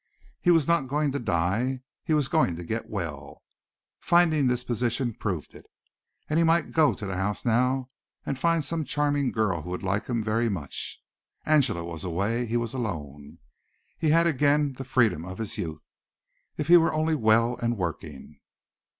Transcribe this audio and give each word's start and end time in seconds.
He 0.41 0.49
was 0.49 0.67
not 0.67 0.87
going 0.87 1.11
to 1.11 1.19
die; 1.19 1.81
he 2.03 2.15
was 2.15 2.27
going 2.27 2.55
to 2.55 2.63
get 2.63 2.89
well. 2.89 3.43
Finding 3.99 4.47
this 4.47 4.63
position 4.63 5.13
proved 5.13 5.53
it. 5.53 5.67
And 6.27 6.39
he 6.39 6.43
might 6.43 6.71
go 6.71 6.95
to 6.95 7.05
the 7.05 7.17
house 7.17 7.45
now 7.45 7.91
and 8.25 8.39
find 8.39 8.65
some 8.65 8.83
charming 8.83 9.31
girl 9.31 9.61
who 9.61 9.69
would 9.69 9.83
like 9.83 10.07
him 10.07 10.23
very 10.23 10.49
much. 10.49 10.99
Angela 11.45 11.83
was 11.83 12.03
away. 12.03 12.47
He 12.47 12.57
was 12.57 12.73
alone. 12.73 13.37
He 13.99 14.09
had 14.09 14.25
again 14.25 14.73
the 14.73 14.85
freedom 14.85 15.23
of 15.23 15.37
his 15.37 15.59
youth. 15.59 15.83
If 16.57 16.67
he 16.67 16.77
were 16.77 16.93
only 16.95 17.13
well 17.13 17.57
and 17.61 17.77
working! 17.77 18.39